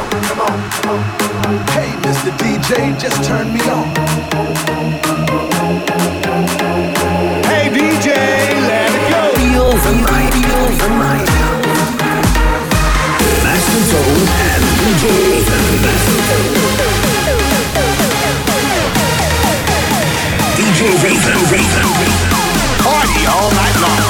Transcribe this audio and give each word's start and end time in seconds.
Hey, 0.00 1.92
Mr. 2.00 2.32
DJ, 2.40 2.98
just 2.98 3.22
turn 3.22 3.52
me 3.52 3.60
on. 3.68 3.84
Hey, 7.44 7.68
DJ, 7.68 8.08
let 8.64 8.90
it 8.96 9.04
go. 9.12 9.20
Feel 9.36 9.70
the 9.84 9.92
the 10.80 10.88
night. 10.88 11.28
Master 13.44 13.82
Zone 13.90 14.28
and 14.48 14.64
DJ 14.80 15.04
Raven. 15.28 15.64
DJ 20.56 20.80
Raven, 21.04 21.38
Raven, 21.52 21.86
Raven. 22.00 22.30
Party 22.82 23.22
all 23.26 23.50
night 23.52 23.76
long. 23.82 24.09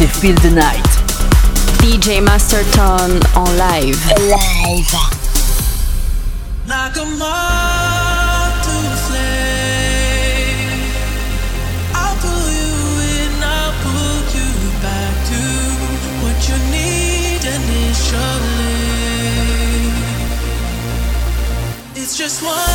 c'est 0.00 0.06
Feel 0.06 0.34
the 0.36 0.50
Night. 0.50 0.88
DJ 1.82 2.22
Masterton 2.22 3.20
on 3.36 3.56
live. 3.58 3.98
Live. 4.30 4.94
Like 6.66 6.96
a 6.96 7.04
moth 7.04 8.64
to 8.64 8.70
a 8.70 8.96
flame. 9.06 10.72
I'll 11.92 12.16
pull 12.16 12.48
you 12.60 12.76
in, 13.12 13.32
I'll 13.44 13.74
pull 13.84 14.18
you 14.36 14.48
back 14.80 15.14
to 15.32 15.40
what 16.22 16.38
you 16.48 16.56
need 16.72 17.42
initially. 17.58 18.80
It's 21.94 22.16
just 22.16 22.42
one. 22.42 22.69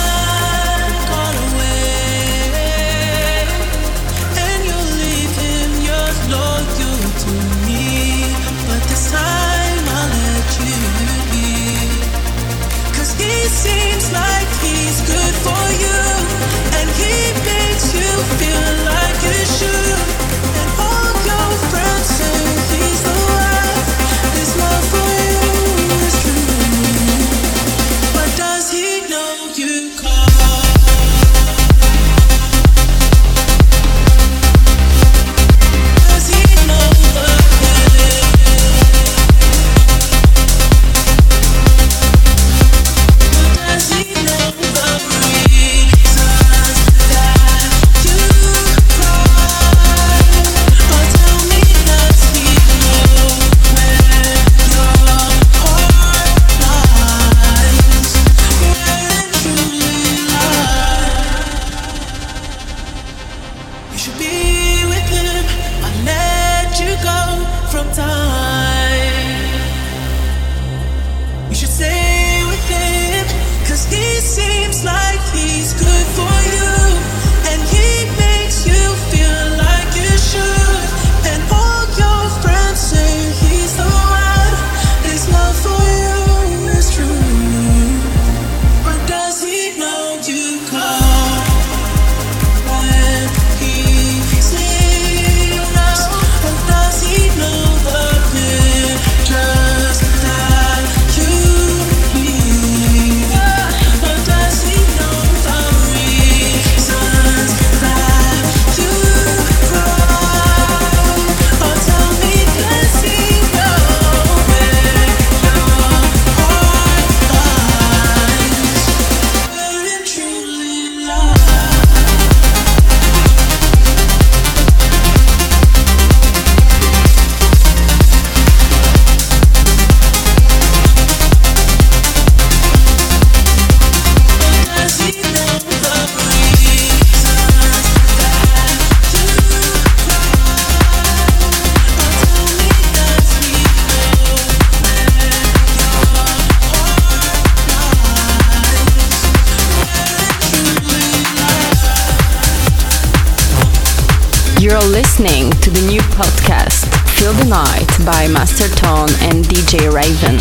DJ 159.66 159.90
Raven. 159.92 160.35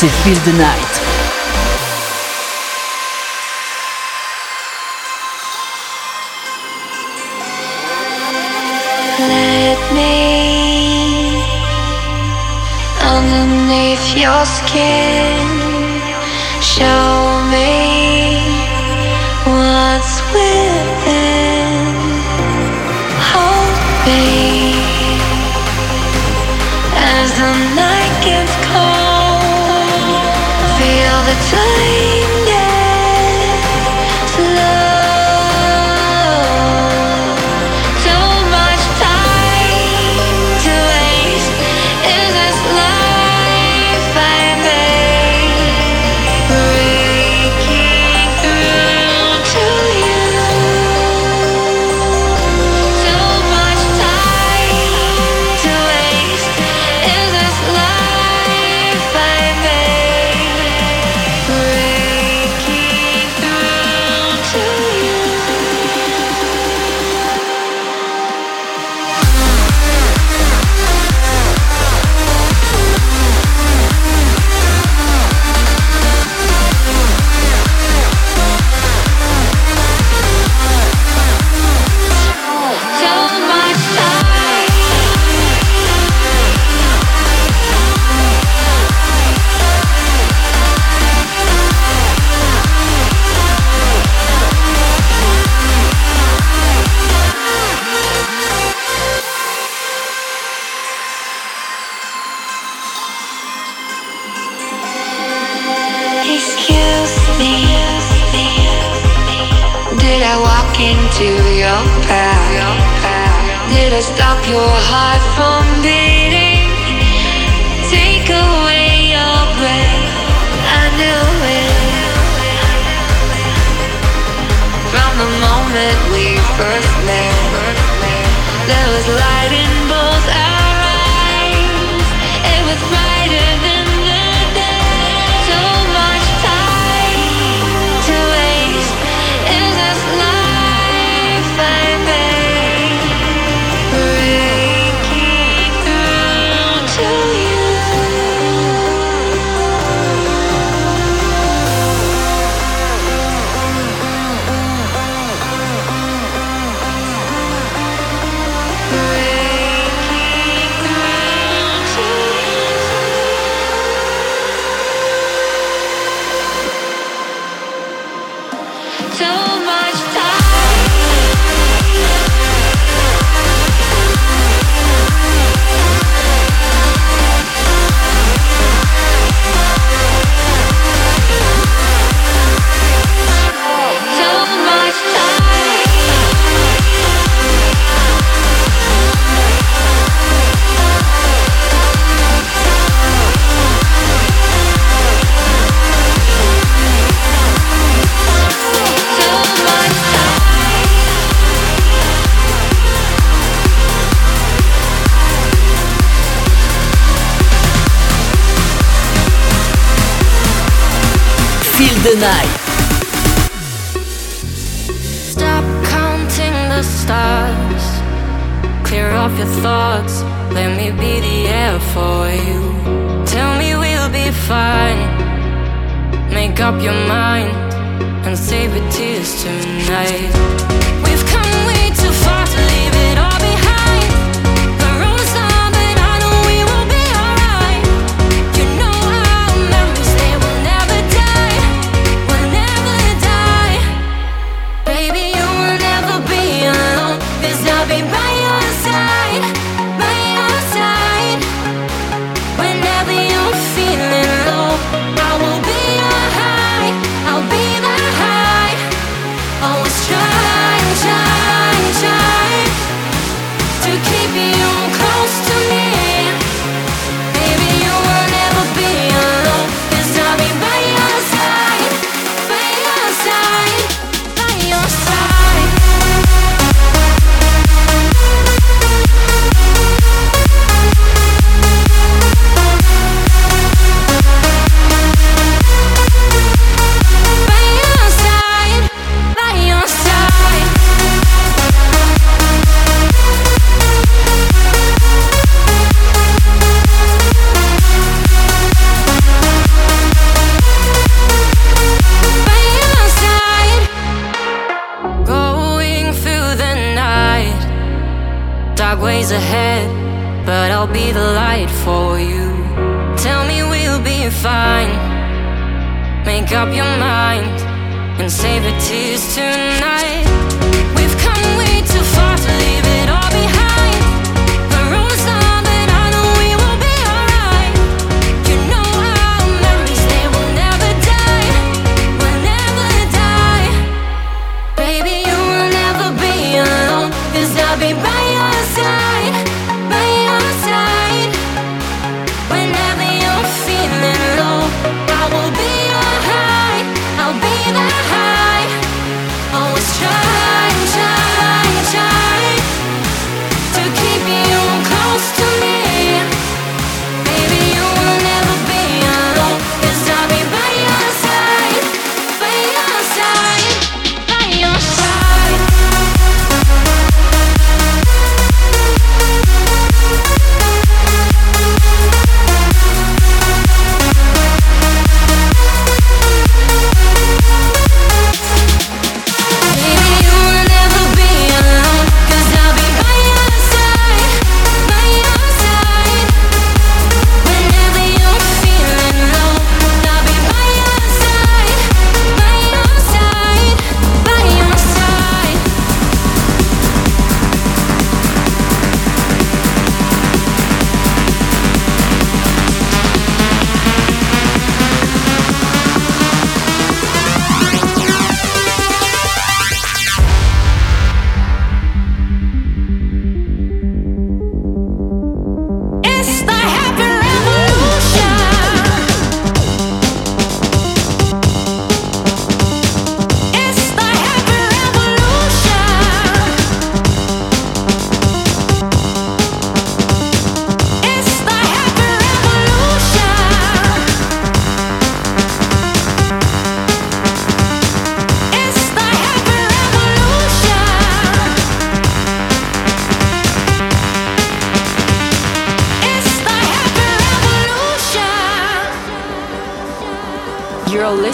c'est 0.00 0.06
Feel 0.06 0.38
the 0.44 0.52
Night. 0.52 0.94
Let 9.18 9.80
me 9.92 11.42
underneath 13.02 14.16
your 14.16 14.44
skin 14.46 15.48
show 16.60 17.17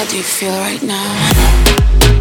How 0.00 0.06
do 0.06 0.16
you 0.16 0.22
feel 0.22 0.58
right 0.60 0.82
now? 0.82 2.19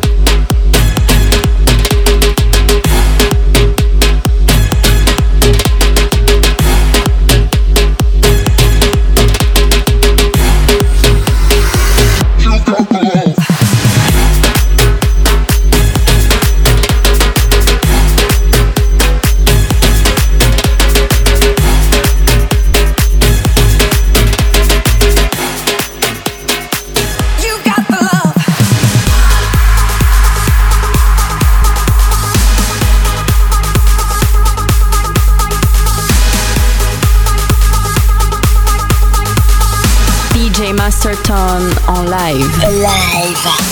En 42.29 42.37
live. 42.37 43.68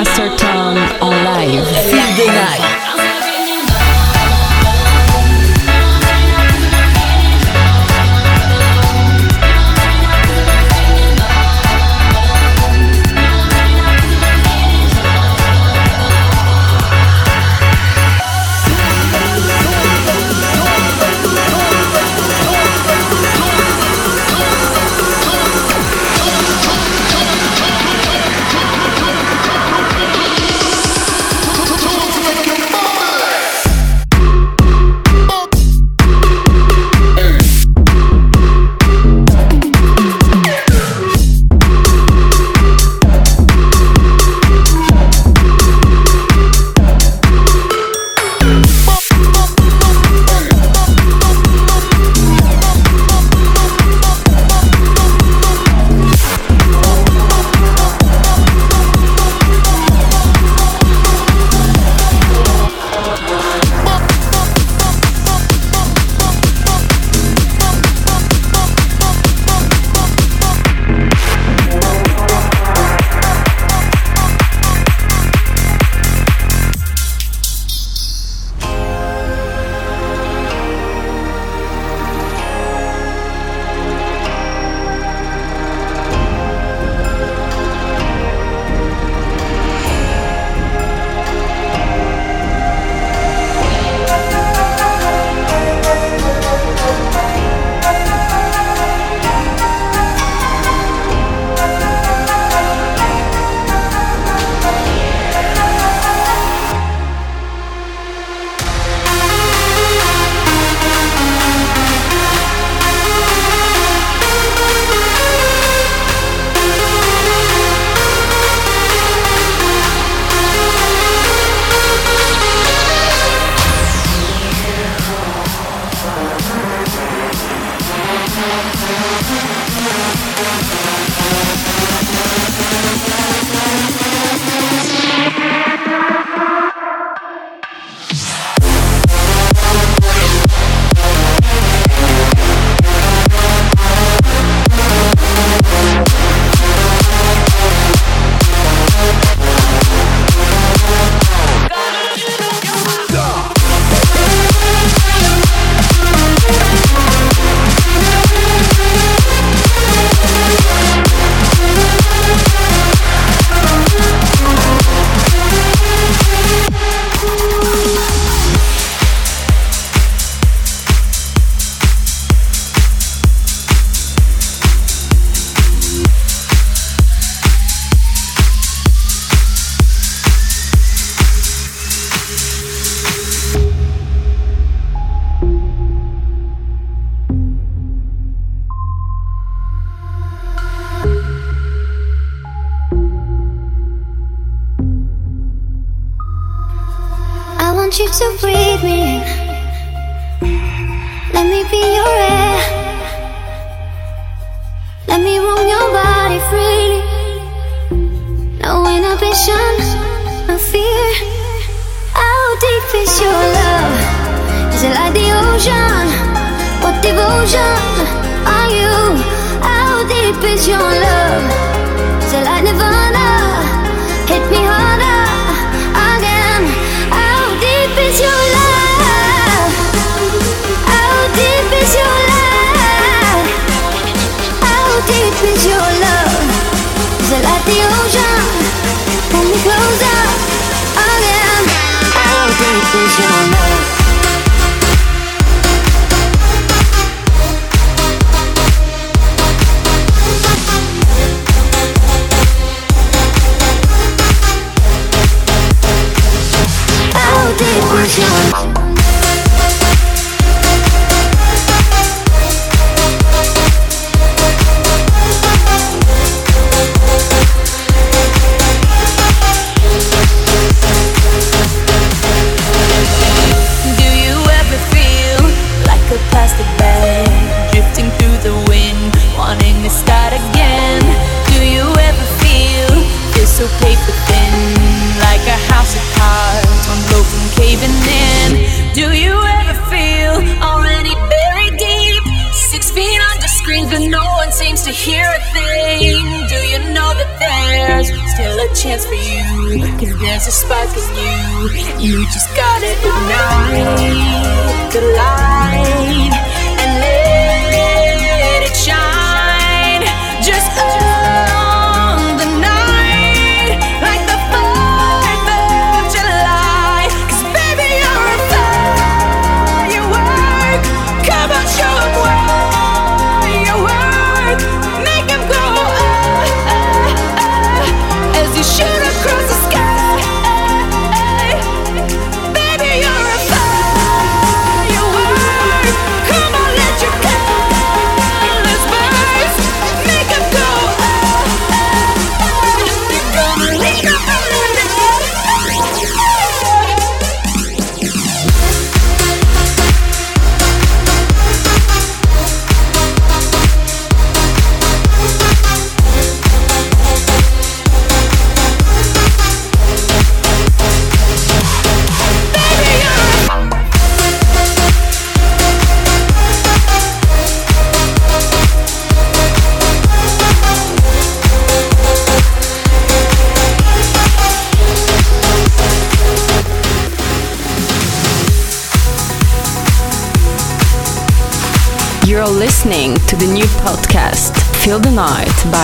master 0.00 0.29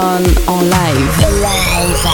Tone 0.00 0.32
en 0.46 0.62
live. 0.74 1.14
Live. 1.46 2.04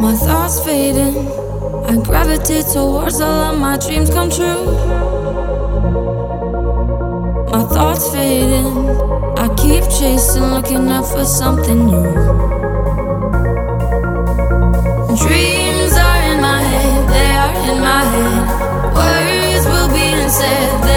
My 0.00 0.14
thoughts 0.16 0.60
fading. 0.64 1.28
I 1.90 2.02
gravitate 2.02 2.68
towards 2.72 3.20
all 3.20 3.52
of 3.52 3.58
my 3.58 3.76
dreams 3.76 4.08
come 4.08 4.30
true. 4.30 4.64
My 7.52 7.64
thoughts 7.74 8.08
fading. 8.14 8.88
I 9.36 9.48
keep 9.62 9.84
chasing, 9.98 10.44
looking 10.54 10.88
up 10.88 11.04
for 11.04 11.26
something 11.26 11.84
new. 11.84 12.12
Dreams 15.22 15.94
are 16.06 16.22
in 16.32 16.40
my 16.40 16.62
head, 16.72 17.00
they 17.12 17.30
are 17.42 17.54
in 17.70 17.78
my 17.90 18.04
head. 18.12 18.42
Words 18.96 19.64
will 19.66 19.90
be 19.96 20.06
unsaid, 20.22 20.91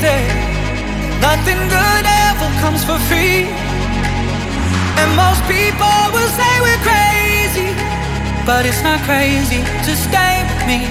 Nothing 0.00 1.60
good 1.68 2.04
ever 2.08 2.48
comes 2.64 2.80
for 2.80 2.96
free. 3.04 3.44
And 4.96 5.08
most 5.12 5.44
people 5.44 6.00
will 6.16 6.30
say 6.32 6.52
we're 6.64 6.80
crazy. 6.80 7.68
But 8.48 8.64
it's 8.64 8.80
not 8.80 9.04
crazy 9.04 9.60
to 9.60 9.92
stay 9.92 10.40
with 10.48 10.64
me. 10.64 10.88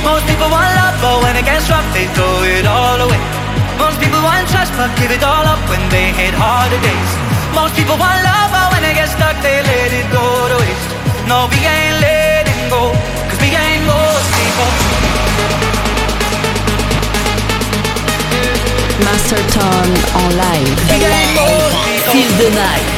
Most 0.00 0.24
people 0.24 0.48
want 0.48 0.72
love, 0.80 0.96
but 1.04 1.16
when 1.28 1.36
it 1.36 1.44
gets 1.44 1.68
rough, 1.68 1.84
they 1.92 2.08
throw 2.16 2.40
it 2.56 2.64
all 2.64 2.96
away. 3.04 3.20
Most 3.76 4.00
people 4.00 4.24
want 4.24 4.48
trust, 4.48 4.72
but 4.80 4.88
give 4.96 5.12
it 5.12 5.20
all 5.20 5.44
up 5.44 5.60
when 5.68 5.84
they 5.92 6.08
hit 6.16 6.32
harder 6.32 6.80
days. 6.80 7.12
Most 7.52 7.76
people 7.76 8.00
want 8.00 8.16
love, 8.24 8.48
but 8.48 8.72
when 8.72 8.80
they 8.80 8.96
get 8.96 9.12
stuck, 9.12 9.36
they 9.44 9.60
let 9.60 9.92
it 9.92 10.08
go 10.08 10.24
to 10.24 10.56
waste. 10.56 10.88
No, 11.28 11.52
we 11.52 11.60
ain't 11.60 12.00
letting 12.00 12.72
go, 12.72 12.96
cause 13.28 13.40
we 13.44 13.52
ain't 13.52 13.84
most 13.84 14.28
people. 14.40 15.77
Master 19.04 19.38
Tone 19.50 19.94
en 20.14 20.36
live. 20.36 20.76
Feel 22.10 22.30
the 22.36 22.50
night. 22.54 22.97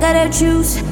Gotta 0.00 0.30
choose, 0.30 0.89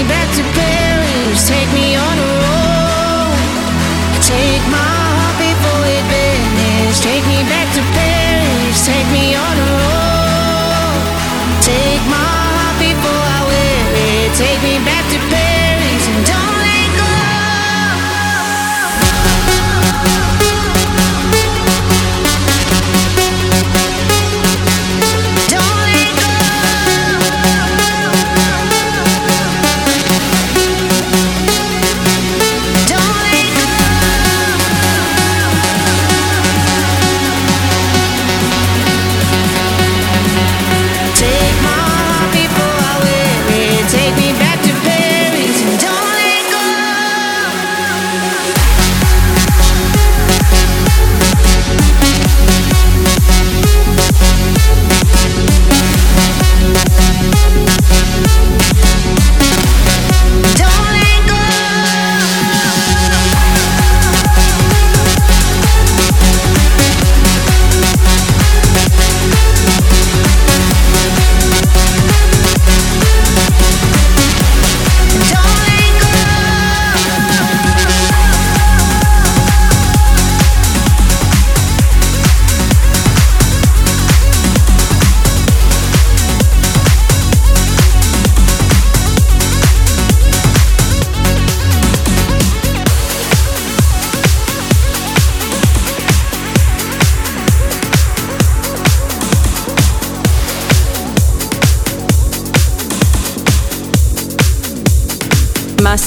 Take 0.00 0.08
me 0.08 0.14
to 0.36 0.42
Paris. 0.54 1.46
Take 1.46 1.72
me 1.74 1.94
on 1.94 2.18
a 2.18 2.28
roll 2.42 3.34
Take 4.22 4.64
my 4.72 4.96
happy 5.20 5.52
boy 5.60 5.90
it's 6.90 6.98
take 6.98 7.24
me 7.26 7.42
back 7.44 7.72
to 7.74 7.82
Paris. 7.94 8.84
Take 8.84 9.06
me 9.12 9.36
on 9.36 9.58
a 9.58 9.79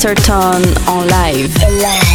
Master 0.04 0.22
Tone 0.26 0.66
en. 1.08 1.54
Live. 1.64 2.13